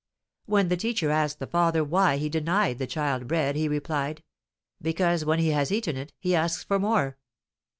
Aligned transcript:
When 0.47 0.69
the 0.69 0.77
teacher 0.77 1.11
asked 1.11 1.37
the 1.37 1.45
father 1.45 1.83
why 1.83 2.17
he 2.17 2.27
denied 2.27 2.79
the 2.79 2.87
child 2.87 3.27
bread, 3.27 3.55
he 3.55 3.67
replied: 3.67 4.23
"Because, 4.81 5.23
when 5.23 5.37
he 5.37 5.49
has 5.49 5.71
eaten 5.71 5.95
it, 5.95 6.11
he 6.19 6.33
asks 6.35 6.63
for 6.63 6.79
more." 6.79 7.19